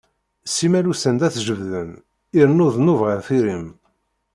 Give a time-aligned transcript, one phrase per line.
[0.55, 1.89] Simmal ussan ad t-jebbden,
[2.39, 3.67] irennu dnub ɣer tiri-m.